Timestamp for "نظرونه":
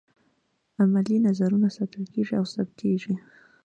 1.27-1.67